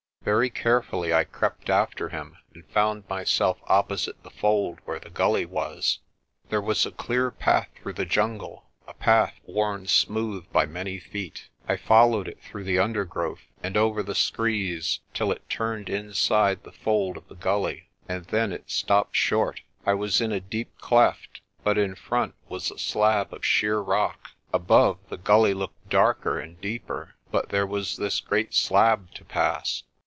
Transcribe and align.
Very 0.23 0.51
carefully 0.51 1.11
I 1.11 1.23
crept 1.23 1.67
after 1.67 2.09
him, 2.09 2.37
and 2.53 2.63
found 2.67 3.09
myself 3.09 3.57
opposite 3.63 4.21
the 4.21 4.29
fold 4.29 4.77
where 4.85 4.99
the 4.99 5.09
gully 5.09 5.47
was. 5.47 5.97
There 6.49 6.61
was 6.61 6.85
a 6.85 6.91
clear 6.91 7.31
path 7.31 7.69
through 7.73 7.93
the 7.93 8.05
jungle, 8.05 8.69
a 8.87 8.93
path 8.93 9.39
worn 9.47 9.87
smooth 9.87 10.45
by 10.51 10.67
many 10.67 10.99
feet. 10.99 11.49
I 11.67 11.75
followed 11.75 12.27
it 12.27 12.39
through 12.39 12.65
the 12.65 12.77
undergrowth 12.77 13.41
and 13.63 13.75
over 13.75 14.03
the 14.03 14.13
screes 14.13 14.99
till 15.15 15.31
it 15.31 15.49
turned 15.49 15.89
inside 15.89 16.61
the 16.61 16.71
fold 16.71 17.17
of 17.17 17.27
the 17.27 17.33
gully. 17.33 17.89
And 18.07 18.25
then 18.25 18.51
it 18.51 18.69
stopped 18.69 19.15
short. 19.15 19.61
I 19.87 19.95
was 19.95 20.21
in 20.21 20.31
a 20.31 20.39
deep 20.39 20.69
cleft, 20.77 21.41
but 21.63 21.79
in 21.79 21.95
front 21.95 22.35
was 22.47 22.69
a 22.69 22.77
slab 22.77 23.33
of 23.33 23.43
sheer 23.43 23.79
rock. 23.79 24.29
Above, 24.53 24.99
the 25.09 25.17
gully 25.17 25.55
looked 25.55 25.89
darker 25.89 26.39
and 26.39 26.61
deeper, 26.61 27.15
but 27.31 27.49
there 27.49 27.65
was 27.65 27.97
this 27.97 28.19
great 28.19 28.53
slab 28.53 29.11
to 29.15 29.25
pass. 29.25 29.81